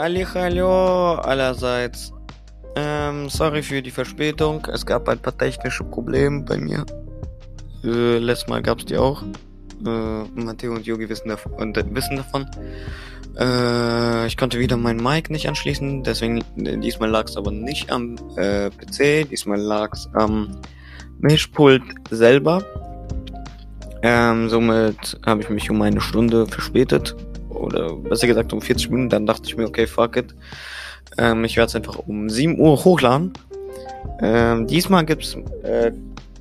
[0.00, 2.12] Hallo allerseits.
[2.76, 4.64] Ähm, sorry für die Verspätung.
[4.72, 6.86] Es gab ein paar technische Probleme bei mir.
[7.82, 9.24] Äh, letztes Mal gab es die auch.
[9.84, 12.46] Äh, Matteo und Yogi wissen, dav und, äh, wissen davon.
[13.40, 17.90] Äh, ich konnte wieder mein Mic nicht anschließen, deswegen äh, diesmal lag es aber nicht
[17.90, 20.60] am äh, PC, diesmal lag es am
[21.18, 22.62] Mischpult selber.
[24.02, 27.16] Ähm, somit habe ich mich um eine Stunde verspätet.
[27.50, 29.08] Oder besser gesagt um 40 Minuten.
[29.08, 30.34] Dann dachte ich mir, okay, fuck it.
[31.16, 33.32] Ähm, ich werde es einfach um 7 Uhr hochladen.
[34.20, 35.92] Ähm, diesmal gibt's äh,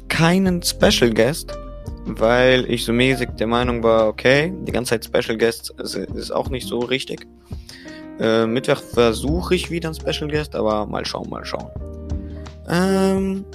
[0.09, 1.58] keinen Special Guest,
[2.05, 6.31] weil ich so mäßig der Meinung war, okay, die ganze Zeit Special Guest ist, ist
[6.31, 7.28] auch nicht so richtig.
[8.20, 11.70] Äh, Mittwoch versuche ich wieder ein Special Guest, aber mal schauen, mal schauen.
[12.70, 13.45] Ähm,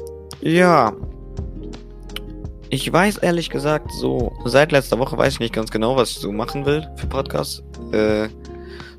[0.41, 0.93] ja,
[2.73, 6.19] ich weiß ehrlich gesagt so, seit letzter Woche weiß ich nicht ganz genau, was ich
[6.21, 7.62] so machen will für Podcasts.
[7.93, 8.29] Äh,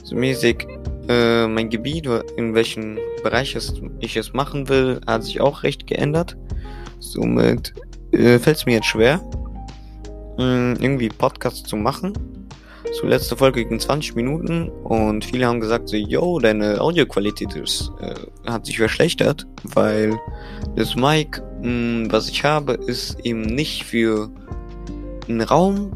[0.03, 0.67] so mäßig,
[1.09, 2.07] äh, mein Gebiet,
[2.37, 6.37] in welchem Bereich es, ich es machen will, hat sich auch recht geändert.
[6.99, 7.73] Somit
[8.11, 9.19] äh, fällt es mir jetzt schwer,
[10.37, 12.13] mh, irgendwie Podcasts zu machen.
[13.01, 17.91] So letzte Folge ging 20 Minuten und viele haben gesagt so, yo, deine Audioqualität ist,
[18.01, 18.13] äh,
[18.45, 20.13] hat sich verschlechtert, weil
[20.75, 24.29] das Mic, mh, was ich habe, ist eben nicht für
[25.27, 25.91] einen Raum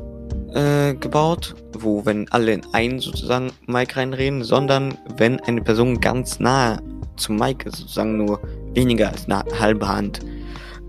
[0.53, 6.39] äh, gebaut, wo wenn alle in einen sozusagen Mic reinreden, sondern wenn eine Person ganz
[6.39, 6.81] nah
[7.17, 8.39] zum Mic ist, sozusagen nur
[8.73, 10.19] weniger als eine halbe Hand.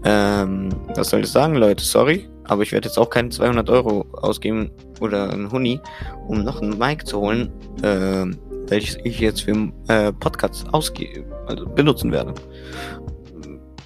[0.05, 1.85] Ähm, was soll ich sagen, Leute?
[1.85, 5.81] Sorry, aber ich werde jetzt auch keine 200 Euro ausgeben oder ein Huni,
[6.29, 7.51] um noch ein Mic zu holen,
[7.83, 8.27] äh,
[8.69, 12.35] welches ich jetzt für äh, Podcasts ausge also benutzen werde.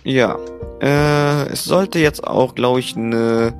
[0.04, 0.36] Ja,
[0.82, 3.54] äh, es sollte jetzt auch, glaube ich, eine,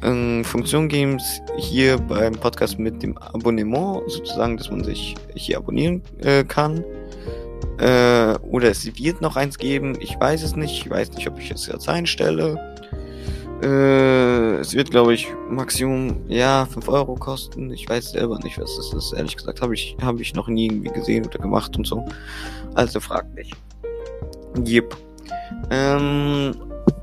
[0.00, 1.18] eine Funktion geben
[1.56, 6.84] hier beim Podcast mit dem Abonnement, sozusagen, dass man sich hier abonnieren äh, kann.
[7.78, 10.84] Äh, oder es wird noch eins geben, ich weiß es nicht.
[10.84, 12.58] Ich weiß nicht, ob ich es jetzt einstelle.
[13.62, 17.70] Äh, es wird, glaube ich, Maximum, ja, 5 Euro kosten.
[17.72, 19.12] Ich weiß selber nicht, was das ist.
[19.12, 22.04] Ehrlich gesagt, habe ich, hab ich noch nie irgendwie gesehen oder gemacht und so.
[22.74, 23.52] Also fragt mich.
[24.66, 25.07] Yep.
[25.70, 26.54] Ähm,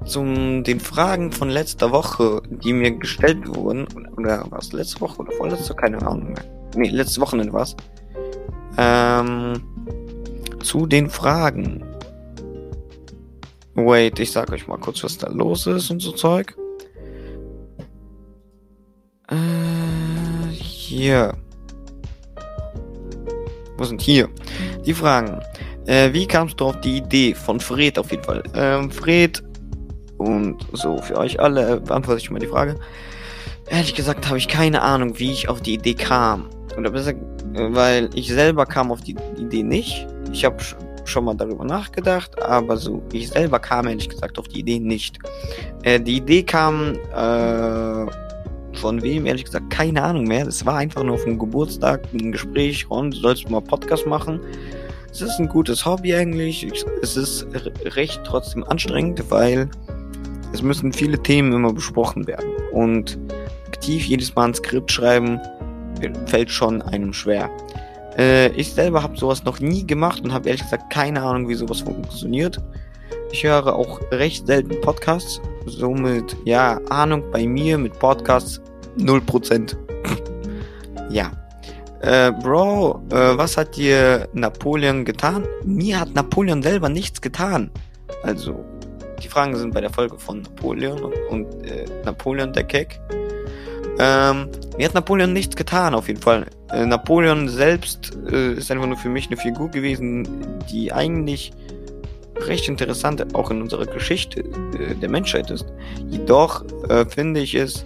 [0.05, 3.87] zum den Fragen von letzter Woche, die mir gestellt wurden,
[4.17, 6.45] oder was, letzte Woche oder vorletzte, keine Ahnung mehr.
[6.75, 7.75] Nee, letzte Wochenende war's.
[8.77, 9.61] Ähm,
[10.61, 11.83] zu den Fragen.
[13.75, 16.55] Wait, ich sag euch mal kurz, was da los ist und so Zeug.
[19.29, 21.33] Äh, hier.
[23.77, 24.29] Wo sind hier?
[24.85, 25.39] Die Fragen.
[25.85, 28.43] Äh, wie kamst du auf die Idee von Fred auf jeden Fall?
[28.55, 29.43] Ähm, Fred
[30.17, 32.75] und so für euch alle beantworte ich mal die Frage.
[33.67, 36.49] Ehrlich gesagt habe ich keine Ahnung, wie ich auf die Idee kam.
[36.77, 37.13] Oder besser,
[37.53, 40.07] weil ich selber kam auf die Idee nicht.
[40.31, 40.57] Ich habe
[41.05, 45.19] schon mal darüber nachgedacht, aber so ich selber kam ehrlich gesagt auf die Idee nicht.
[45.83, 48.11] Äh, die Idee kam äh,
[48.77, 50.47] von wem, ehrlich gesagt, keine Ahnung mehr.
[50.47, 54.39] Es war einfach nur auf dem Geburtstag ein Gespräch, Ron, du sollst mal Podcast machen.
[55.15, 56.67] Es ist ein gutes Hobby eigentlich.
[57.01, 57.47] Es ist
[57.85, 59.69] recht trotzdem anstrengend, weil
[60.51, 62.49] es müssen viele Themen immer besprochen werden.
[62.73, 63.17] Und
[63.65, 65.39] aktiv jedes Mal ein Skript schreiben
[66.25, 67.49] fällt schon einem schwer.
[68.17, 71.55] Äh, ich selber habe sowas noch nie gemacht und habe ehrlich gesagt keine Ahnung, wie
[71.55, 72.61] sowas funktioniert.
[73.31, 75.39] Ich höre auch recht selten Podcasts.
[75.65, 78.59] Somit, ja, Ahnung bei mir mit Podcasts
[78.97, 79.77] 0%.
[81.09, 81.31] ja.
[82.01, 85.47] Äh, Bro, äh, was hat dir Napoleon getan?
[85.63, 87.71] Mir hat Napoleon selber nichts getan.
[88.23, 88.63] Also,
[89.23, 92.99] die Fragen sind bei der Folge von Napoleon und, und äh, Napoleon der Keck.
[93.97, 96.45] Ähm, mir hat Napoleon nichts getan, auf jeden Fall.
[96.71, 100.27] Äh, Napoleon selbst äh, ist einfach nur für mich eine Figur gewesen,
[100.69, 101.53] die eigentlich
[102.41, 105.65] recht interessant auch in unserer Geschichte äh, der Menschheit ist.
[106.09, 107.85] Jedoch äh, finde ich es,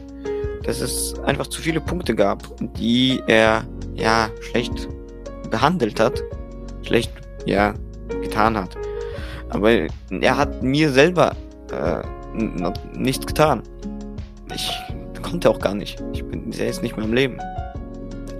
[0.64, 2.44] dass es einfach zu viele Punkte gab,
[2.78, 3.64] die er
[4.00, 4.88] ja schlecht
[5.50, 6.24] behandelt hat,
[6.84, 7.12] schlecht
[7.46, 7.74] ja
[8.22, 8.78] getan hat.
[9.50, 11.36] Aber er hat mir selber
[11.72, 12.01] äh,
[12.96, 13.63] nichts getan.
[14.54, 14.72] Ich
[15.22, 16.04] konnte auch gar nicht.
[16.13, 17.40] Ich bin, ist nicht mehr im Leben.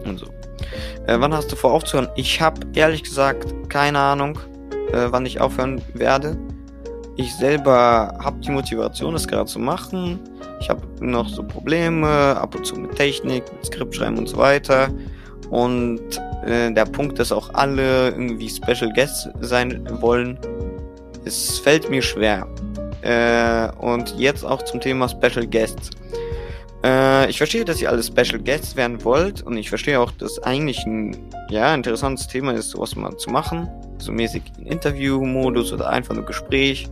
[0.06, 0.28] Und so.
[1.08, 2.10] Äh, wann hast du vor aufzuhören?
[2.16, 4.40] Ich habe ehrlich gesagt keine Ahnung,
[4.92, 6.38] äh, wann ich aufhören werde.
[7.16, 10.20] Ich selber habe die Motivation, das gerade zu machen.
[10.62, 14.90] Ich habe noch so Probleme, ab und zu mit Technik, mit Skriptschreiben und so weiter.
[15.50, 20.38] Und äh, der Punkt, dass auch alle irgendwie Special Guests sein wollen,
[21.26, 22.48] es fällt mir schwer.
[23.02, 25.92] Äh, und jetzt auch zum Thema Special Guests.
[26.84, 30.42] Äh, ich verstehe, dass ihr alle Special Guests werden wollt und ich verstehe auch, dass
[30.44, 31.18] eigentlich ein
[31.50, 33.70] ja, interessantes Thema ist, sowas mal zu machen.
[33.98, 36.88] So mäßig ein Interview-Modus oder einfach nur Gespräch.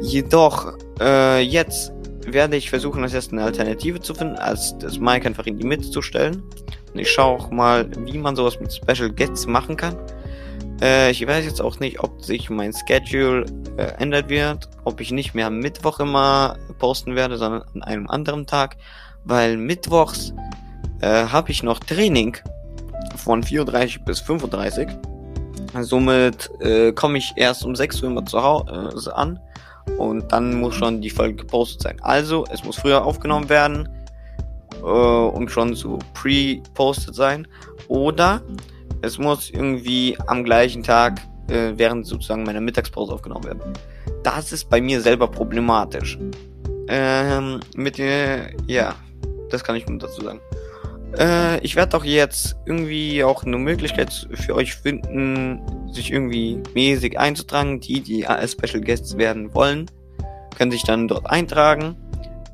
[0.00, 1.92] Jedoch, äh, jetzt
[2.26, 5.66] werde ich versuchen, als erst eine Alternative zu finden, als das Mike einfach in die
[5.66, 6.42] Mitte zu stellen.
[6.92, 9.96] Und ich schaue auch mal, wie man sowas mit Special Guests machen kann.
[10.80, 13.46] Äh, ich weiß jetzt auch nicht, ob sich mein Schedule
[13.76, 18.08] äh, ändert wird, ob ich nicht mehr am Mittwoch immer posten werde, sondern an einem
[18.08, 18.76] anderen Tag,
[19.24, 20.34] weil mittwochs
[21.00, 22.36] äh, habe ich noch Training
[23.16, 24.88] von 34 bis 35.
[25.80, 29.40] Somit äh, komme ich erst um 6 Uhr immer zu Hause äh, an
[29.98, 31.96] und dann muss schon die Folge gepostet sein.
[32.02, 33.88] Also, es muss früher aufgenommen werden
[34.82, 37.46] äh, und schon so pre-posted sein.
[37.88, 38.42] Oder
[39.02, 43.60] es muss irgendwie am gleichen Tag äh, während sozusagen meiner Mittagspause aufgenommen werden.
[44.22, 46.18] Das ist bei mir selber problematisch.
[46.88, 48.94] Ähm, mit der, ja,
[49.50, 50.40] das kann ich nur dazu sagen.
[51.18, 55.60] Äh, ich werde auch jetzt irgendwie auch eine Möglichkeit für euch finden,
[55.92, 57.80] sich irgendwie mäßig einzutragen.
[57.80, 59.90] Die, die als Special Guests werden wollen,
[60.56, 61.96] können sich dann dort eintragen.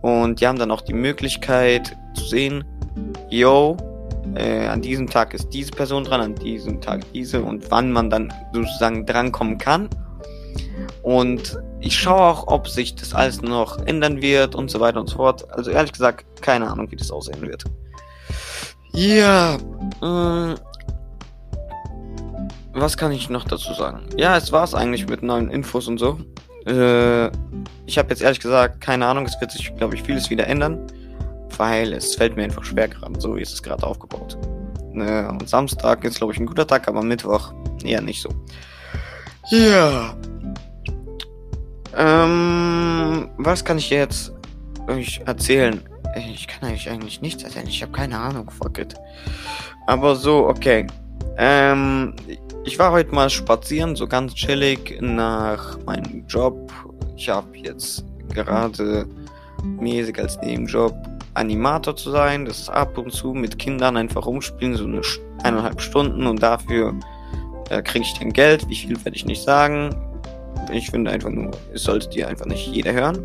[0.02, 2.64] Und die haben dann auch die Möglichkeit zu sehen,
[3.30, 3.76] yo,
[4.34, 8.10] äh, an diesem Tag ist diese Person dran, an diesem Tag diese und wann man
[8.10, 9.88] dann sozusagen drankommen kann.
[11.02, 15.08] Und ich schaue auch, ob sich das alles noch ändern wird und so weiter und
[15.08, 15.50] so fort.
[15.52, 17.64] Also ehrlich gesagt, keine Ahnung, wie das aussehen wird.
[18.92, 19.56] Ja,
[20.02, 20.54] äh,
[22.72, 24.02] was kann ich noch dazu sagen?
[24.16, 26.18] Ja, es war's eigentlich mit neuen Infos und so.
[26.66, 27.28] Äh,
[27.86, 30.86] ich habe jetzt ehrlich gesagt keine Ahnung, es wird sich, glaube ich, vieles wieder ändern,
[31.58, 34.38] weil es fällt mir einfach schwer gerade, so wie ist es gerade aufgebaut.
[34.94, 37.52] Äh, und Samstag ist, glaube ich, ein guter Tag, aber Mittwoch
[37.84, 38.30] eher nicht so.
[39.50, 40.14] Ja.
[41.96, 44.32] Ähm, was kann ich jetzt
[44.88, 45.80] euch erzählen?
[46.16, 47.66] Ich kann eigentlich eigentlich nichts erzählen.
[47.66, 48.94] Ich habe keine Ahnung, fuck it.
[49.86, 50.86] Aber so, okay.
[51.36, 52.14] Ähm,
[52.64, 56.72] ich war heute mal spazieren, so ganz chillig nach meinem Job.
[57.16, 58.04] Ich habe jetzt
[58.34, 59.06] gerade
[59.62, 60.94] mäßig als Nebenjob
[61.38, 62.44] Animator zu sein.
[62.44, 65.00] Das ist ab und zu mit Kindern einfach rumspielen, so eine
[65.42, 66.94] eineinhalb Stunden und dafür
[67.70, 68.68] äh, kriege ich dann Geld.
[68.68, 69.94] Wie viel werde ich nicht sagen.
[70.72, 73.22] Ich finde einfach nur, es sollte dir einfach nicht jeder hören.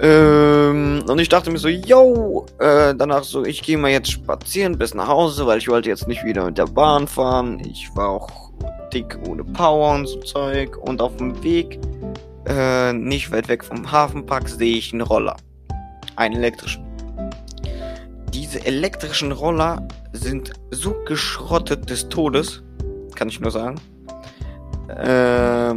[0.00, 4.76] Ähm, und ich dachte mir so, yo, äh, danach so, ich gehe mal jetzt spazieren
[4.76, 7.62] bis nach Hause, weil ich wollte jetzt nicht wieder mit der Bahn fahren.
[7.64, 8.52] Ich war auch
[8.92, 10.76] dick ohne Power und so Zeug.
[10.76, 11.78] Und auf dem Weg,
[12.46, 15.36] äh, nicht weit weg vom Hafenpark, sehe ich einen Roller.
[16.16, 16.84] Einen elektrischen.
[18.32, 22.62] Diese elektrischen Roller sind so geschrottet des Todes,
[23.14, 23.80] kann ich nur sagen.
[24.88, 25.74] Äh,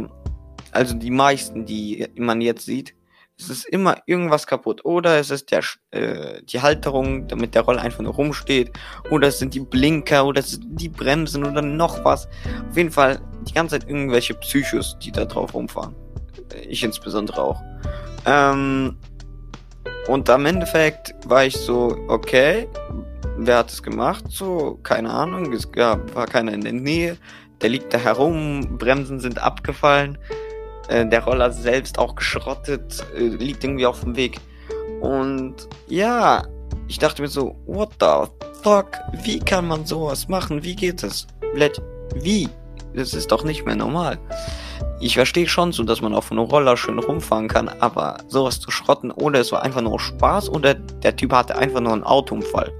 [0.72, 2.94] also die meisten, die man jetzt sieht,
[3.38, 4.84] es ist immer irgendwas kaputt.
[4.84, 8.72] Oder es ist der, äh, die Halterung, damit der Roller einfach nur rumsteht.
[9.10, 12.28] Oder es sind die Blinker oder es sind die Bremsen oder noch was.
[12.70, 15.94] Auf jeden Fall die ganze Zeit irgendwelche Psychos, die da drauf rumfahren.
[16.68, 17.62] Ich insbesondere auch.
[18.24, 18.96] Ähm,
[20.08, 22.68] und am Endeffekt war ich so, okay,
[23.36, 24.24] wer hat es gemacht?
[24.28, 27.16] So, keine Ahnung, es gab, war keiner in der Nähe.
[27.60, 30.18] Der liegt da herum, Bremsen sind abgefallen.
[30.88, 34.38] Äh, der Roller selbst auch geschrottet, äh, liegt irgendwie auf dem Weg.
[35.00, 36.42] Und ja,
[36.88, 38.28] ich dachte mir so, what the
[38.62, 38.88] fuck?
[39.24, 40.62] Wie kann man sowas machen?
[40.62, 41.04] Wie geht?
[41.54, 41.80] Blät,
[42.14, 42.48] wie?
[42.94, 44.18] Das ist doch nicht mehr normal.
[45.00, 48.70] Ich verstehe schon so, dass man auf einem Roller schön rumfahren kann, aber sowas zu
[48.70, 52.72] schrotten, oder es war einfach nur Spaß, oder der Typ hatte einfach nur einen Autounfall.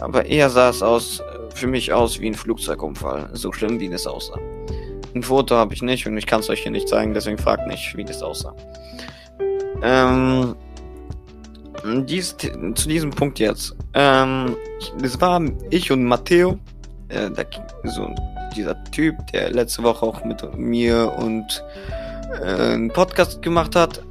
[0.00, 1.22] Aber eher sah es aus,
[1.54, 4.38] für mich aus wie ein Flugzeugunfall, so schlimm wie das aussah.
[5.14, 7.66] Ein Foto habe ich nicht und ich kann es euch hier nicht zeigen, deswegen fragt
[7.66, 8.54] nicht, wie das aussah.
[9.82, 10.54] Ähm,
[12.04, 13.74] dies, zu diesem Punkt jetzt.
[13.94, 14.56] Ähm,
[15.00, 16.58] das war ich und Matteo,
[17.08, 17.46] äh, der,
[17.84, 18.14] so
[18.54, 21.64] dieser Typ, der letzte Woche auch mit mir und
[22.42, 24.02] äh, einen Podcast gemacht hat.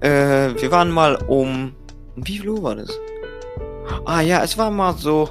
[0.00, 1.74] Äh, wir waren mal um.
[2.16, 2.90] Wie viel Uhr war das?
[4.04, 5.28] Ah ja, es war mal so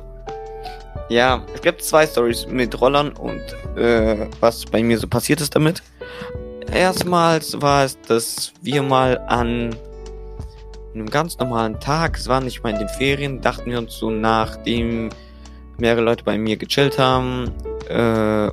[1.09, 3.41] ja, es gibt zwei Stories mit Rollern und
[3.75, 5.81] äh, was bei mir so passiert ist damit.
[6.71, 9.75] Erstmals war es, dass wir mal an
[10.93, 14.11] einem ganz normalen Tag, es war nicht mal in den Ferien, dachten wir uns so,
[14.11, 15.09] nachdem
[15.79, 17.51] mehrere Leute bei mir gechillt haben
[17.87, 18.49] äh,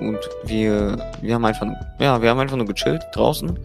[0.00, 1.66] und wir, wir haben einfach,
[1.98, 3.58] ja, wir haben einfach nur gechillt draußen,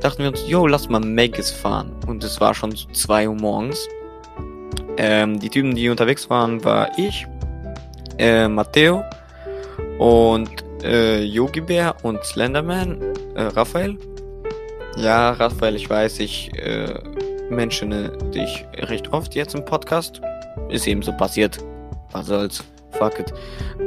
[0.00, 1.92] dachten wir uns, yo, lass mal Megis fahren.
[2.06, 3.88] Und es war schon so 2 Uhr morgens.
[4.98, 7.26] Ähm, die Typen, die unterwegs waren, war ich,
[8.18, 9.04] äh, Matteo
[9.98, 10.50] und
[10.82, 13.00] äh, Yogi Bär und Slenderman,
[13.34, 13.98] äh, Raphael.
[14.96, 16.94] Ja, Raphael, ich weiß, ich äh,
[17.50, 20.20] menschene dich recht oft jetzt im Podcast.
[20.70, 21.58] Ist eben so passiert.
[22.16, 22.64] Was soll's.
[22.92, 23.34] Fuck it.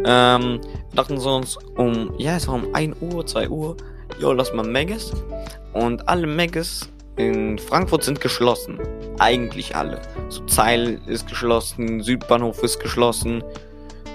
[0.06, 0.62] Ähm,
[0.94, 3.76] dachten sie uns um, ja, es war um 1 Uhr, 2 Uhr.
[4.20, 5.12] Jo, lass mal Megas.
[5.74, 8.80] Und alle Megas in Frankfurt sind geschlossen.
[9.18, 10.00] Eigentlich alle.
[10.30, 13.44] So Zeil ist geschlossen, Südbahnhof ist geschlossen.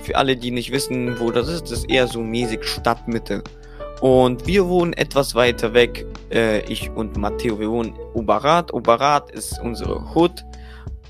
[0.02, 3.42] Für alle, die nicht wissen, wo das ist, ist eher so mäßig Stadtmitte.
[4.00, 8.72] Und wir wohnen etwas weiter weg, äh, ich und Matteo, wir wohnen Oberrat.
[8.72, 10.44] Oberrat ist unsere Hood.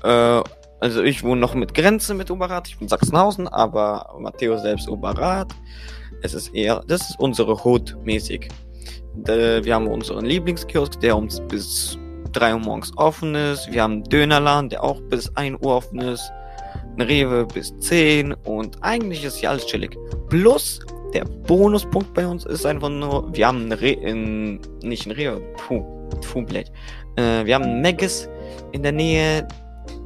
[0.03, 0.41] Äh,
[0.79, 5.53] also ich wohne noch mit Grenze mit Oberrat, ich bin Sachsenhausen, aber Matteo selbst Oberrat.
[6.21, 8.49] Es ist eher, das ist unsere Hood mäßig.
[9.15, 11.97] Wir haben unseren Lieblingskiosk, der uns bis
[12.33, 13.71] 3 Uhr morgens offen ist.
[13.71, 16.31] Wir haben einen Dönerladen, der auch bis 1 Uhr offen ist.
[16.97, 19.97] Ein Rewe bis 10 und eigentlich ist hier alles chillig.
[20.29, 20.79] Plus,
[21.13, 25.41] der Bonuspunkt bei uns ist einfach nur, wir haben ein Re in, nicht ein Rewe,
[25.57, 25.81] puh,
[26.21, 26.45] puh.
[27.15, 28.29] Äh, wir haben einen Megas
[28.73, 29.47] in der Nähe,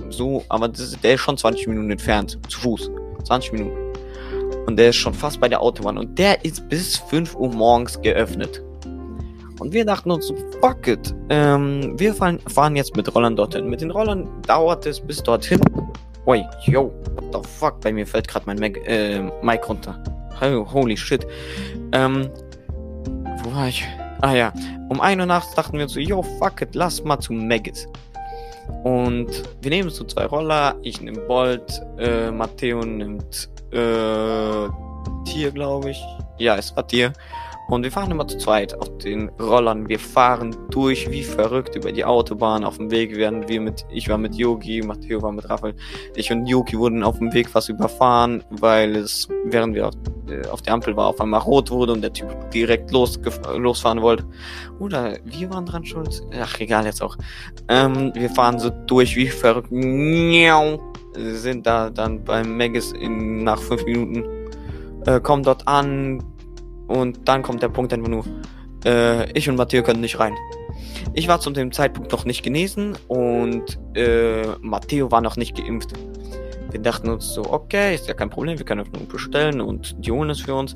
[0.10, 2.92] so, aber das, der ist schon 20 Minuten entfernt, zu Fuß.
[3.24, 3.78] 20 Minuten.
[4.66, 8.00] Und der ist schon fast bei der Autobahn und der ist bis 5 Uhr morgens
[8.02, 8.64] geöffnet.
[9.60, 10.32] Und wir dachten uns
[10.62, 11.14] fuck it.
[11.30, 13.70] Ähm, wir fahren, fahren jetzt mit Rollern dorthin.
[13.70, 15.60] Mit den Rollern dauert es bis dorthin.
[16.26, 17.82] Oi, yo, what the fuck?
[17.82, 20.02] Bei mir fällt gerade mein Mac, äh, Mic runter.
[20.42, 21.26] Holy shit.
[21.92, 22.30] Ähm,
[23.44, 23.86] wo war ich?
[24.22, 24.54] Ah ja,
[24.90, 27.88] um 1 Uhr nachts dachten wir so, yo, fuck it, lass mal zu Maggots.
[28.84, 29.28] Und
[29.62, 30.76] wir nehmen so zwei Roller.
[30.82, 34.68] Ich nehme Bolt, äh, Matteo nimmt äh,
[35.26, 36.02] Tier, glaube ich.
[36.38, 37.14] Ja, es war Tier.
[37.70, 39.88] Und wir fahren immer zu zweit auf den Rollern.
[39.88, 42.64] Wir fahren durch wie verrückt über die Autobahn.
[42.64, 45.76] Auf dem Weg werden wir mit, ich war mit Yogi, Matteo war mit Raphael.
[46.16, 49.94] Ich und Yogi wurden auf dem Weg fast überfahren, weil es, während wir auf,
[50.28, 53.20] äh, auf der Ampel war, auf einmal rot wurde und der Typ direkt los,
[53.56, 54.26] losfahren wollte.
[54.80, 56.24] Oder wir waren dran schuld.
[56.42, 57.18] Ach, egal jetzt auch.
[57.68, 59.70] Ähm, wir fahren so durch wie verrückt.
[61.14, 64.24] Sind da dann beim Megis in, nach fünf Minuten.
[65.06, 66.24] Äh, kommen dort an,
[66.90, 68.26] und dann kommt der Punkt einfach nur,
[68.86, 70.36] äh, ich und Matteo können nicht rein.
[71.14, 75.94] Ich war zu dem Zeitpunkt noch nicht genesen und äh, Matteo war noch nicht geimpft.
[76.72, 80.12] Wir dachten uns so, okay, ist ja kein Problem, wir können nur bestellen und die
[80.12, 80.74] holen es für uns.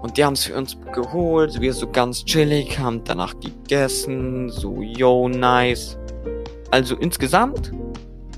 [0.00, 4.80] Und die haben es für uns geholt, wir so ganz chillig, haben danach gegessen, so
[4.80, 5.98] yo, nice.
[6.70, 7.70] Also insgesamt,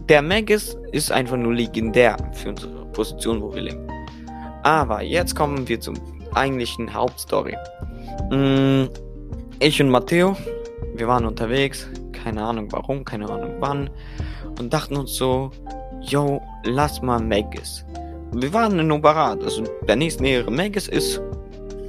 [0.08, 3.86] der Magus ist einfach nur legendär für unsere Position, wo wir leben.
[4.64, 5.94] Aber jetzt kommen wir zum
[6.34, 7.56] eigentlichen Hauptstory.
[8.30, 8.84] Mm,
[9.60, 10.36] ich und Matteo,
[10.94, 13.90] wir waren unterwegs, keine Ahnung warum, keine Ahnung wann,
[14.58, 15.50] und dachten uns so,
[16.02, 17.84] yo, lass mal Megis.
[18.32, 21.20] Wir waren in Oberat, also der nächstnähere Megis ist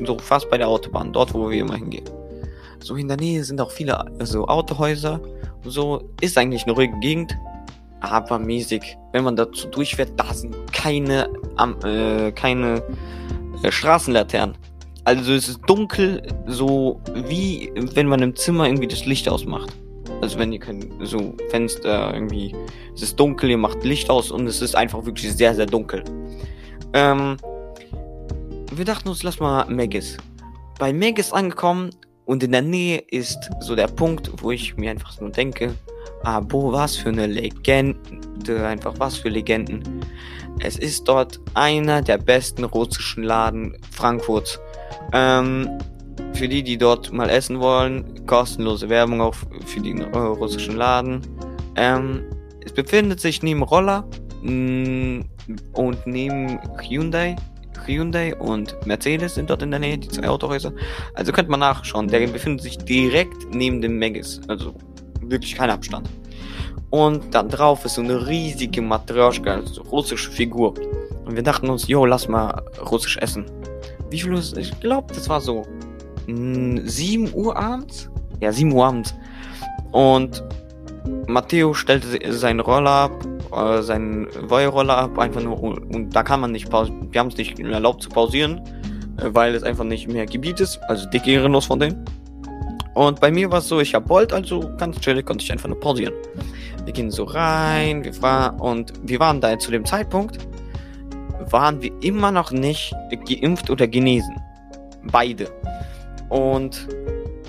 [0.06, 2.06] so fast bei der Autobahn, dort wo wir immer hingehen.
[2.80, 5.20] So in der Nähe sind auch viele also Autohäuser.
[5.64, 7.38] So ist eigentlich eine ruhige Gegend,
[8.02, 8.98] aber mäßig.
[9.14, 11.30] Wenn man dazu durchfährt, da sind keine,
[11.86, 12.84] äh, keine
[13.72, 14.56] Straßenlaternen.
[15.06, 19.74] Also es ist dunkel, so wie wenn man im Zimmer irgendwie das Licht ausmacht.
[20.22, 22.56] Also wenn ihr kein so Fenster irgendwie,
[22.96, 26.04] es ist dunkel, ihr macht Licht aus und es ist einfach wirklich sehr, sehr dunkel.
[26.94, 27.36] Ähm,
[28.72, 30.18] wir dachten uns, lass mal Megis.
[30.80, 31.90] Bei Megis angekommen
[32.26, 35.74] und in der Nähe ist so der Punkt, wo ich mir einfach nur denke,
[36.24, 39.84] ah, boah, was für eine Legende, einfach was für Legenden.
[40.60, 44.60] Es ist dort einer der besten russischen Laden Frankfurts.
[45.12, 45.70] Ähm,
[46.34, 51.22] für die, die dort mal essen wollen, kostenlose Werbung auch für den äh, russischen Laden.
[51.76, 52.24] Ähm,
[52.66, 54.08] es befindet sich neben Roller
[54.42, 55.26] mh, mm,
[55.74, 57.36] und neben Hyundai.
[57.86, 60.72] Hyundai und Mercedes sind dort in der Nähe, die zwei Autohäuser.
[61.16, 62.08] Also könnt man nachschauen.
[62.08, 64.40] Der befindet sich direkt neben dem Megis.
[64.48, 64.74] Also
[65.22, 66.10] wirklich kein Abstand.
[66.90, 70.74] Und da drauf ist so eine riesige Matryoshka, also russische Figur.
[71.26, 73.46] Und wir dachten uns, jo, lass mal russisch essen.
[74.10, 75.64] Wie viel Uhr Ich glaube, das war so
[76.28, 78.10] 7 Uhr abends.
[78.40, 79.16] Ja, 7 Uhr abends.
[79.92, 80.44] Und
[81.28, 86.52] Matteo stellte seinen Roller ab, äh, seinen Voy-Roller ab, einfach nur, und da kann man
[86.52, 87.12] nicht pausieren.
[87.12, 88.62] Wir haben es nicht erlaubt zu pausieren,
[89.18, 90.80] äh, weil es einfach nicht mehr Gebiet ist.
[90.88, 92.06] Also dick ehrenlos von denen.
[92.94, 95.68] Und bei mir war es so, ich habe Bolt, also ganz chillig konnte ich einfach
[95.68, 96.14] nur pausieren.
[96.86, 100.38] Wir gehen so rein, wir waren und wir waren da zu dem Zeitpunkt,
[101.50, 102.94] waren wir immer noch nicht
[103.28, 104.36] geimpft oder genesen.
[105.12, 105.48] Beide.
[106.30, 106.88] Und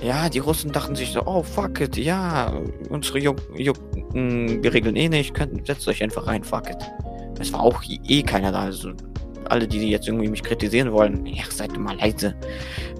[0.03, 2.53] ja, die Russen dachten sich so, oh fuck it, ja,
[2.91, 3.39] unsere Juck,
[4.13, 6.79] hm, wir regeln eh nicht, könnt, setzt euch einfach rein, fuck it.
[7.41, 8.93] Es war auch eh keiner da, also
[9.51, 12.35] alle, die jetzt irgendwie mich kritisieren wollen, ja, seid mal leise.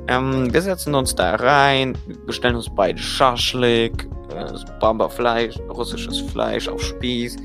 [0.09, 1.97] Ähm, wir setzen uns da rein,
[2.27, 7.37] bestellen uns beide Schaschlik, äh, Bamba-Fleisch, russisches Fleisch auf Spieß,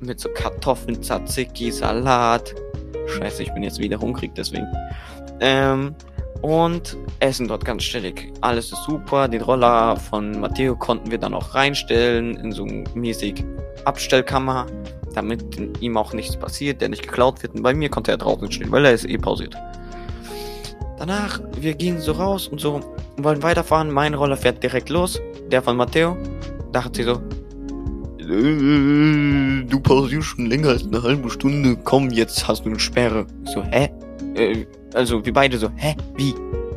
[0.00, 2.54] mit so Kartoffeln, Tzatziki, Salat.
[3.06, 4.66] Scheiße, ich bin jetzt wieder hungrig, deswegen.
[5.40, 5.94] Ähm,
[6.42, 8.32] und essen dort ganz chillig.
[8.40, 9.28] Alles ist super.
[9.28, 13.44] Den Roller von Matteo konnten wir dann auch reinstellen in so mäßig
[13.84, 14.66] Abstellkammer,
[15.16, 17.54] damit ihm auch nichts passiert, der nicht geklaut wird.
[17.54, 19.56] Und bei mir konnte er draußen stehen, weil er ist eh pausiert.
[20.98, 22.80] Danach, wir gehen so raus und so
[23.16, 23.90] wollen weiterfahren.
[23.90, 25.20] Mein Roller fährt direkt los.
[25.50, 26.16] Der von Matteo.
[26.72, 27.20] Dachte sie so,
[28.26, 31.76] äh, du pausierst schon länger als eine halbe Stunde.
[31.84, 33.26] Komm, jetzt hast du eine Sperre.
[33.44, 33.90] Ich so, hä?
[34.34, 35.94] Äh, also wir beide so, hä?
[36.16, 36.34] Wie?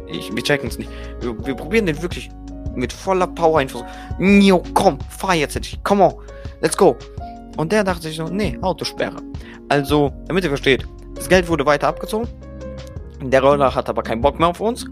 [0.07, 0.89] Ich, wir checken es nicht.
[1.21, 2.29] Wir, wir, probieren den wirklich
[2.75, 3.85] mit voller Power einfach so,
[4.19, 6.13] Nio, komm, fahr jetzt endlich, come on,
[6.61, 6.95] let's go.
[7.59, 9.17] Und der dachte sich so, nee, Autosperre.
[9.67, 12.25] Also, damit ihr versteht, das Geld wurde weiter abgezogen.
[13.21, 14.85] Der Roller hat aber keinen Bock mehr auf uns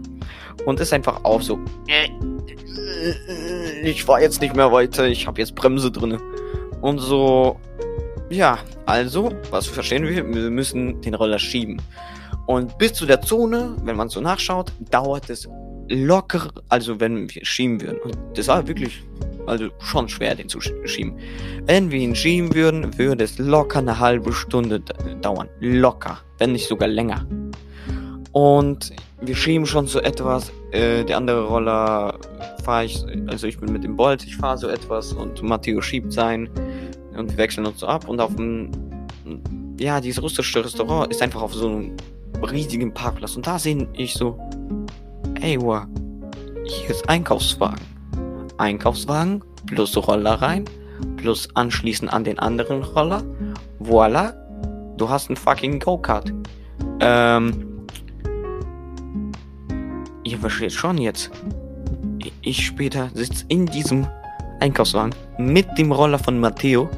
[0.66, 1.58] und ist einfach auf so.
[3.82, 6.18] Ich fahr jetzt nicht mehr weiter, ich habe jetzt Bremse drinne.
[6.82, 7.58] Und so,
[8.28, 10.16] ja, also, was verstehen wir?
[10.16, 11.80] Wir müssen den Roller schieben.
[12.44, 15.48] Und bis zu der Zone, wenn man so nachschaut, dauert es
[15.88, 17.98] locker, also wenn wir schieben würden.
[18.00, 19.02] Und das war wirklich,
[19.48, 21.14] also schon schwer, den zu schieben.
[21.66, 24.80] Wenn wir ihn schieben würden, würde es locker eine halbe Stunde
[25.20, 25.48] dauern.
[25.60, 27.26] Locker, wenn nicht sogar länger.
[28.32, 30.52] Und wir schieben schon so etwas.
[30.70, 32.18] Äh, der andere Roller
[32.62, 36.12] fahre ich, also ich bin mit dem Bolt, ich fahre so etwas und Matteo schiebt
[36.12, 36.48] sein
[37.16, 38.08] und wir wechseln uns so ab.
[38.08, 38.70] Und auf dem,
[39.78, 41.96] ja, dieses russische Restaurant ist einfach auf so einem
[42.42, 43.36] riesigen Parkplatz.
[43.36, 44.38] Und da sehe ich so,
[45.40, 45.84] ey, wow,
[46.64, 47.97] hier ist Einkaufswagen.
[48.58, 50.64] Einkaufswagen plus Roller rein,
[51.16, 53.22] plus anschließen an den anderen Roller.
[53.78, 54.32] Voila,
[54.96, 56.32] du hast einen fucking Go-Kart.
[57.00, 57.86] Ähm,
[60.24, 61.30] ihr versteht schon jetzt.
[62.42, 64.06] Ich später sitze in diesem
[64.60, 66.88] Einkaufswagen mit dem Roller von Matteo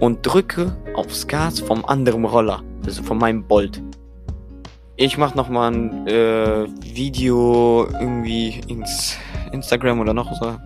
[0.00, 3.82] und drücke aufs Gas vom anderen Roller, also von meinem Bolt.
[4.96, 9.16] Ich mach noch mal ein äh, Video irgendwie ins
[9.52, 10.56] Instagram oder noch so.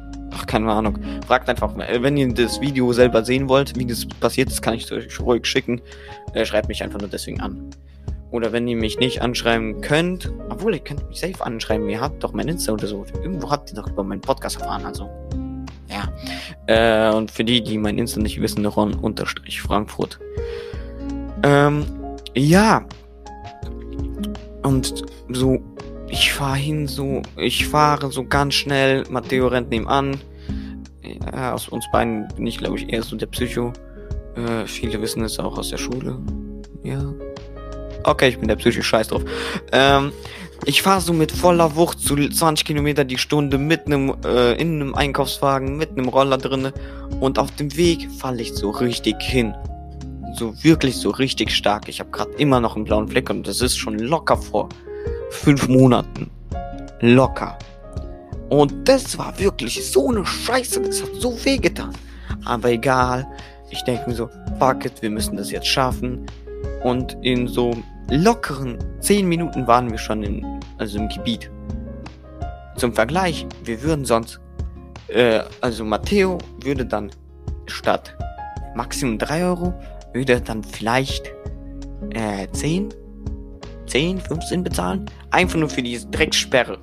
[0.43, 0.99] Ach, keine Ahnung.
[1.27, 4.85] Fragt einfach, wenn ihr das Video selber sehen wollt, wie das passiert ist, kann ich
[4.85, 5.81] es euch ruhig schicken.
[6.35, 7.71] Äh, schreibt mich einfach nur deswegen an.
[8.33, 12.25] Oder wenn ihr mich nicht anschreiben könnt, obwohl ihr könnt mich safe anschreiben, ihr habt
[12.25, 13.07] doch mein Insta oder so.
[13.23, 15.09] Irgendwo habt ihr doch über meinen Podcast erfahren, also.
[15.89, 16.09] Ja.
[16.67, 20.19] Äh, und für die, die mein Insta nicht wissen, Ron unterstrich Frankfurt.
[21.45, 21.85] Ähm,
[22.35, 22.85] ja,
[24.63, 25.61] und so,
[26.09, 29.05] ich fahre hin, so, ich fahre so ganz schnell.
[29.09, 30.19] Matteo rennt nebenan.
[31.03, 33.73] Ja, aus uns beiden bin ich, glaube ich, eher so der Psycho.
[34.37, 36.19] Äh, viele wissen es auch aus der Schule.
[36.83, 37.03] Ja.
[38.05, 39.23] Okay, ich bin der Psycho, scheiß drauf.
[39.73, 40.13] Ähm,
[40.65, 44.81] ich fahre so mit voller Wucht zu 20 Kilometer die Stunde mit einem äh, in
[44.81, 46.73] einem Einkaufswagen mit einem Roller drinne
[47.21, 49.55] und auf dem Weg falle ich so richtig hin
[50.35, 51.89] so wirklich so richtig stark.
[51.89, 54.69] Ich habe gerade immer noch einen blauen Fleck und das ist schon locker vor
[55.31, 56.31] fünf Monaten.
[57.01, 57.59] Locker.
[58.53, 60.83] Und das war wirklich so eine Scheiße.
[60.83, 61.95] Das hat so weh getan.
[62.45, 63.27] Aber egal.
[63.71, 66.27] Ich denke mir so, fuck it, wir müssen das jetzt schaffen.
[66.83, 67.75] Und in so
[68.11, 71.51] lockeren zehn Minuten waren wir schon in, also im Gebiet.
[72.77, 74.39] Zum Vergleich, wir würden sonst,
[75.09, 77.11] äh, also Matteo würde dann
[77.65, 78.15] statt
[78.75, 79.73] Maximum 3 Euro
[80.13, 81.33] würde dann vielleicht
[82.11, 82.93] äh, 10,
[83.87, 85.07] 10, 15 bezahlen.
[85.31, 86.79] Einfach nur für diese Drecksperre.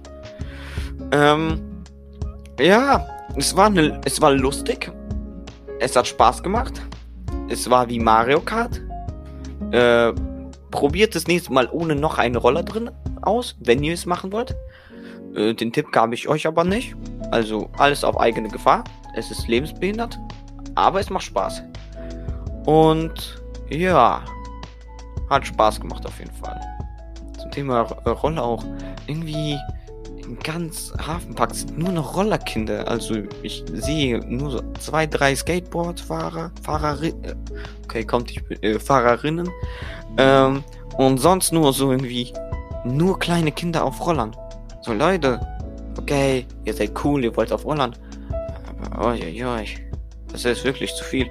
[1.11, 1.61] Ähm,
[2.59, 4.91] ja, es war, ne, es war lustig.
[5.79, 6.81] Es hat Spaß gemacht.
[7.47, 8.81] Es war wie Mario Kart.
[9.71, 10.13] Äh,
[10.71, 14.55] probiert das nächste Mal ohne noch eine Roller drin aus, wenn ihr es machen wollt.
[15.35, 16.95] Äh, den Tipp gab ich euch aber nicht.
[17.31, 18.83] Also alles auf eigene Gefahr.
[19.15, 20.19] Es ist lebensbehindert,
[20.75, 21.63] aber es macht Spaß.
[22.65, 24.21] Und ja,
[25.29, 26.59] hat Spaß gemacht auf jeden Fall.
[27.39, 28.63] Zum Thema Roller auch.
[29.07, 29.57] Irgendwie
[30.37, 32.87] ganz Hafenpark sind nur noch Rollerkinder.
[32.87, 37.35] Also ich sehe nur so zwei, drei Skateboardfahrer, Fahrerinnen, äh,
[37.83, 39.49] okay, kommt ich, äh, Fahrerinnen.
[40.17, 40.63] Ähm,
[40.97, 42.33] und sonst nur so irgendwie
[42.85, 44.35] nur kleine Kinder auf Rollern.
[44.81, 45.39] So Leute,
[45.97, 47.95] okay, ihr seid cool, ihr wollt auf Rollern.
[48.81, 49.65] Aber oi,
[50.31, 51.27] das ist wirklich zu viel.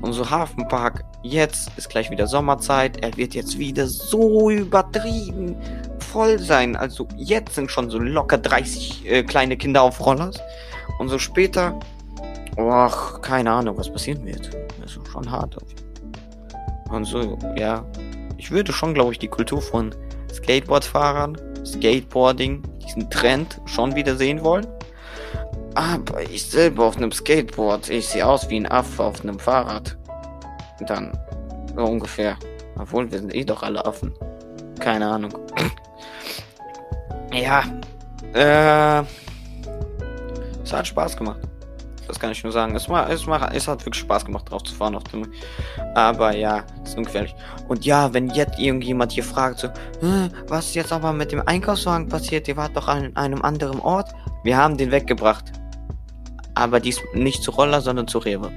[0.00, 3.02] Unser Hafenpark, jetzt ist gleich wieder Sommerzeit.
[3.04, 5.56] Er wird jetzt wieder so übertrieben
[6.12, 6.76] voll sein.
[6.76, 10.38] Also jetzt sind schon so locker 30 äh, kleine Kinder auf Rollers.
[10.98, 11.78] Und so später,
[12.58, 14.50] ach, keine Ahnung, was passieren wird.
[14.80, 15.56] Das ist schon hart.
[16.90, 17.84] Und so, ja.
[18.36, 19.94] Ich würde schon, glaube ich, die Kultur von
[20.32, 24.66] Skateboardfahrern, Skateboarding, diesen Trend schon wieder sehen wollen.
[25.74, 29.96] Aber ich selber auf einem Skateboard, ich sehe aus wie ein Affe auf einem Fahrrad.
[30.86, 31.16] Dann
[31.74, 32.36] so ungefähr.
[32.76, 34.12] Obwohl, wir sind eh doch alle Affen.
[34.80, 35.32] Keine Ahnung.
[37.32, 37.64] Ja.
[38.34, 39.04] Äh.
[40.64, 41.40] Es hat Spaß gemacht.
[42.06, 42.74] Das kann ich nur sagen.
[42.76, 45.30] Es, war, es, war, es hat wirklich Spaß gemacht, drauf zu fahren auf dem.
[45.94, 47.34] Aber ja, ist ungefährlich.
[47.68, 49.68] Und ja, wenn jetzt irgendjemand hier fragt, so,
[50.48, 52.48] was ist jetzt aber mit dem Einkaufswagen passiert?
[52.48, 54.10] Ihr wart doch an einem anderen Ort.
[54.44, 55.52] Wir haben den weggebracht.
[56.54, 58.50] Aber dies nicht zu Roller, sondern zu Rewe.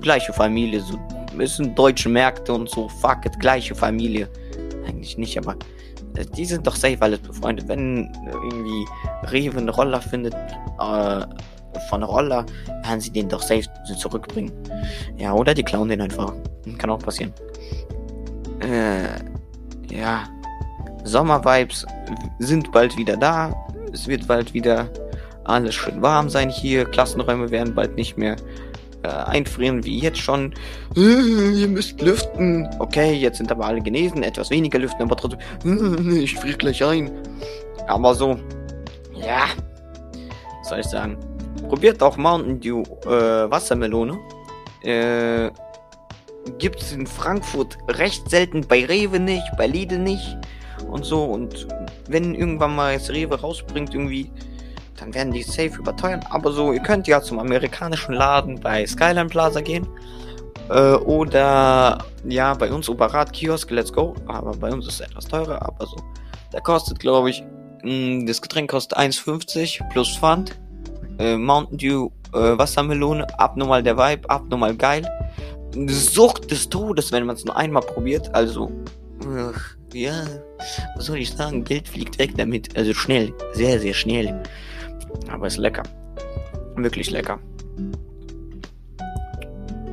[0.00, 0.98] Gleiche Familie, so.
[1.38, 2.88] Es sind deutsche Märkte und so.
[2.88, 4.28] Fuck it, gleiche Familie.
[4.86, 5.56] Eigentlich nicht, aber
[6.36, 7.68] die sind doch safe alles befreundet.
[7.68, 8.86] Wenn irgendwie
[9.30, 11.26] Rewe einen Roller findet, äh,
[11.88, 12.46] von Roller,
[12.84, 13.64] werden sie den doch safe
[13.98, 14.52] zurückbringen.
[15.16, 16.32] Ja, oder die klauen den einfach.
[16.78, 17.32] Kann auch passieren.
[18.60, 19.08] Äh,
[19.92, 20.24] ja.
[21.04, 21.84] Sommervibes
[22.38, 23.52] sind bald wieder da.
[23.92, 24.88] Es wird bald wieder
[25.44, 26.84] alles schön warm sein hier.
[26.84, 28.36] Klassenräume werden bald nicht mehr
[29.04, 30.52] äh, einfrieren wie jetzt schon.
[30.96, 32.68] Äh, ihr müsst lüften.
[32.78, 34.22] Okay, jetzt sind aber alle genesen.
[34.22, 35.40] Etwas weniger lüften, aber trotzdem.
[35.64, 37.10] Äh, ich friere gleich ein.
[37.86, 38.38] Aber so.
[39.14, 39.44] Ja.
[40.60, 41.18] Was soll ich sagen?
[41.68, 44.18] Probiert auch Mountain Dew äh, Wassermelone.
[44.82, 45.50] Äh,
[46.58, 50.36] gibt es in Frankfurt recht selten, bei Rewe nicht, bei Lidl nicht
[50.90, 51.24] und so.
[51.24, 51.66] Und
[52.08, 54.30] wenn irgendwann mal das Rewe rausbringt, irgendwie,
[54.98, 56.20] dann werden die safe überteuern.
[56.30, 59.86] Aber so, ihr könnt ja zum amerikanischen Laden bei Skyline Plaza gehen.
[60.70, 64.14] Äh, oder ja, bei uns Operat Kiosk, let's go.
[64.26, 65.96] Aber bei uns ist es etwas teurer, aber so.
[66.52, 67.42] Der kostet, glaube ich,
[67.82, 70.58] mh, das Getränk kostet 1,50 plus Pfand
[71.18, 75.08] äh, Mountain Dew äh, Wassermelone, abnormal der Vibe, abnormal geil.
[75.86, 78.32] Sucht des Todes, wenn man es nur einmal probiert.
[78.34, 78.70] Also,
[79.92, 80.24] ja,
[80.96, 81.64] was soll ich sagen?
[81.64, 82.76] Geld fliegt weg damit.
[82.76, 84.42] Also schnell, sehr, sehr schnell.
[85.30, 85.82] Aber ist lecker.
[86.76, 87.38] Wirklich lecker.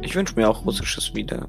[0.02, 1.46] Ich wünsche mir auch russisches wieder.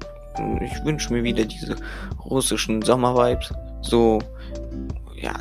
[0.61, 1.75] Ich wünsche mir wieder diese
[2.23, 3.53] russischen Sommervibes.
[3.81, 4.19] So,
[5.15, 5.33] ja,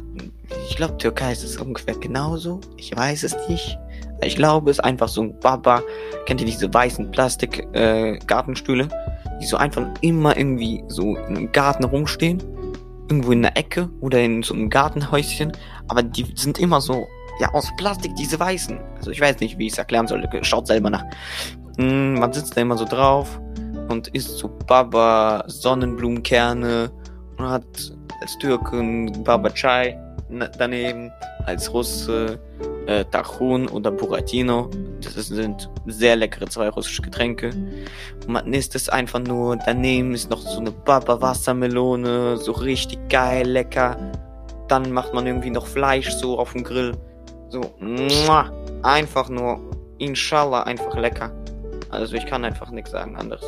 [0.68, 2.60] ich glaube, Türkei ist es ungefähr genauso.
[2.76, 3.78] Ich weiß es nicht.
[4.22, 5.82] Ich glaube, es ist einfach so ein Baba.
[6.26, 8.84] Kennt ihr diese weißen Plastik-Gartenstühle?
[8.84, 12.42] Äh, die so einfach immer irgendwie so einem Garten rumstehen.
[13.08, 15.52] Irgendwo in der Ecke oder in so einem Gartenhäuschen.
[15.88, 17.08] Aber die sind immer so,
[17.40, 18.78] ja, aus Plastik, diese weißen.
[18.96, 20.26] Also ich weiß nicht, wie ich es erklären soll.
[20.42, 21.04] Schaut selber nach.
[21.78, 23.40] Mm, man sitzt da immer so drauf
[23.88, 26.90] und isst so Baba, Sonnenblumenkerne
[27.38, 29.98] und hat als Türken Baba Chai
[30.58, 31.12] daneben,
[31.46, 32.38] als Russe
[32.86, 34.70] äh, Tachun oder Buratino.
[35.02, 37.50] Das sind sehr leckere zwei russische Getränke.
[37.50, 39.56] Und man isst es einfach nur.
[39.56, 43.96] Daneben ist noch so eine Baba Wassermelone, so richtig geil, lecker.
[44.68, 46.92] Dann macht man irgendwie noch Fleisch so auf dem Grill.
[47.52, 47.60] So,
[48.82, 49.60] einfach nur,
[49.98, 51.30] inshallah, einfach lecker.
[51.90, 53.44] Also ich kann einfach nichts sagen anderes.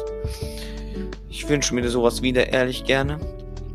[1.31, 3.19] Ich wünsche mir sowas wieder, ehrlich gerne.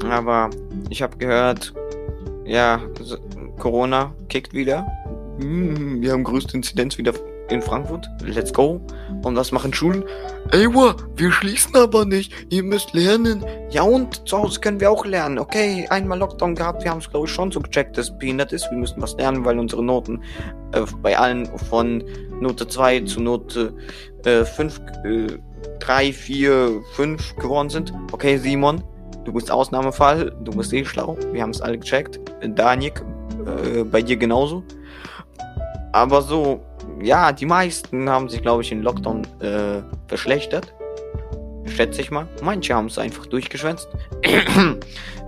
[0.07, 0.51] Aber
[0.91, 1.73] ich habe gehört,
[2.45, 2.79] ja,
[3.57, 4.85] Corona kickt wieder.
[5.39, 7.13] Hm, wir haben größte Inzidenz wieder
[7.49, 8.09] in Frankfurt.
[8.23, 8.81] Let's go.
[9.23, 10.03] Und was machen Schulen?
[10.51, 12.33] Ey, wir schließen aber nicht.
[12.49, 13.43] Ihr müsst lernen.
[13.69, 14.27] Ja und?
[14.27, 15.39] Zu Hause können wir auch lernen.
[15.39, 16.83] Okay, einmal Lockdown gehabt.
[16.83, 18.69] Wir haben es, glaube ich, schon so gecheckt, dass es behindert ist.
[18.69, 20.23] Wir müssen was lernen, weil unsere Noten
[20.73, 22.03] äh, bei allen von
[22.39, 23.73] Note 2 zu Note
[24.25, 25.27] äh, 5, äh,
[25.79, 27.93] 3, 4, 5 geworden sind.
[28.11, 28.83] Okay, Simon,
[29.25, 30.35] du bist Ausnahmefall.
[30.43, 31.17] Du bist eh schlau.
[31.31, 32.19] Wir haben es alle gecheckt.
[32.55, 33.03] Danik,
[33.45, 34.63] äh, bei dir genauso.
[35.91, 36.61] Aber so,
[37.01, 40.73] ja, die meisten haben sich, glaube ich, in Lockdown äh, verschlechtert.
[41.65, 42.27] Schätze ich mal.
[42.41, 43.87] Manche haben es einfach durchgeschwänzt.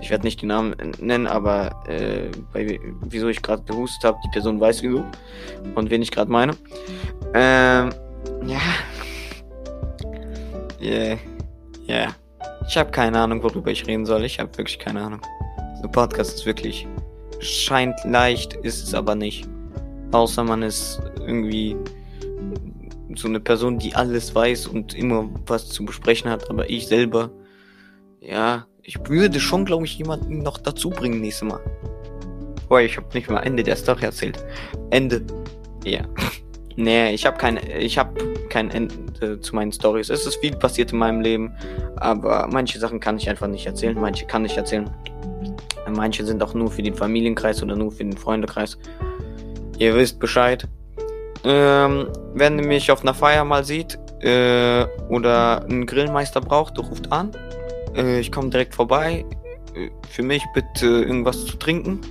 [0.02, 4.30] ich werde nicht die Namen nennen, aber äh, bei, wieso ich gerade gehustet habe, die
[4.32, 5.04] Person weiß wieso.
[5.76, 6.54] Und wen ich gerade meine.
[7.34, 7.92] Ähm,
[8.46, 8.60] ja.
[10.82, 11.18] Yeah.
[11.88, 12.16] Yeah.
[12.68, 14.24] Ich habe keine Ahnung, worüber ich reden soll.
[14.24, 15.22] Ich habe wirklich keine Ahnung.
[15.84, 16.88] Der Podcast ist wirklich.
[17.40, 19.48] Scheint leicht, ist es aber nicht.
[20.12, 21.76] Außer man ist irgendwie
[23.16, 26.50] so eine Person, die alles weiß und immer was zu besprechen hat.
[26.50, 27.32] Aber ich selber,
[28.20, 31.60] ja, ich würde schon, glaube ich, jemanden noch dazu bringen nächstes Mal.
[32.68, 34.44] Boah, ich habe nicht mal Ende der Story erzählt.
[34.92, 35.22] Ende.
[35.84, 36.02] Ja.
[36.76, 38.00] nee, ich habe kein, ich
[38.50, 40.10] kein Ende zu meinen Stories.
[40.10, 41.54] Es ist viel passiert in meinem Leben,
[41.98, 44.00] aber manche Sachen kann ich einfach nicht erzählen.
[44.00, 44.90] Manche kann ich erzählen.
[45.90, 48.78] Manche sind auch nur für den Familienkreis oder nur für den Freundekreis.
[49.78, 50.68] Ihr wisst Bescheid.
[51.44, 57.12] Ähm, wenn ihr mich auf einer Feier mal sieht äh, oder einen Grillmeister braucht, ruft
[57.12, 57.32] an.
[57.96, 59.26] Äh, ich komme direkt vorbei.
[59.76, 62.02] Äh, für mich bitte irgendwas zu trinken.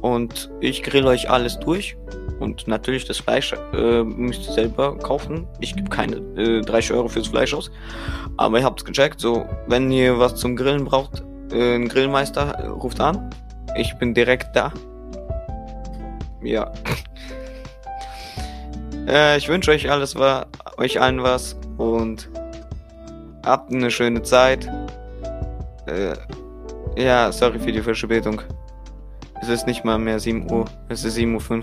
[0.00, 1.96] Und ich grill euch alles durch.
[2.38, 5.46] Und natürlich das Fleisch äh, müsst ihr selber kaufen.
[5.60, 7.70] Ich gebe keine äh, 30 Euro fürs Fleisch aus.
[8.36, 9.20] Aber ihr habt's gecheckt.
[9.20, 13.30] So, wenn ihr was zum Grillen braucht, äh, ein Grillmeister äh, ruft an.
[13.76, 14.72] Ich bin direkt da.
[16.42, 16.72] Ja.
[19.08, 22.28] Äh, ich wünsche euch alles war, euch allen was und
[23.44, 24.70] habt eine schöne Zeit.
[25.86, 26.14] Äh,
[26.96, 28.42] ja, sorry für die Verspätung.
[29.40, 30.64] Es ist nicht mal mehr 7 Uhr.
[30.88, 31.62] Es ist 7.05 Uhr.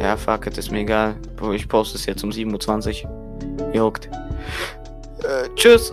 [0.00, 1.16] Ja, fuck it, ist mir egal.
[1.52, 3.74] Ich poste es jetzt um 7.20 Uhr.
[3.74, 4.08] Juckt.
[5.22, 5.92] Äh, tschüss.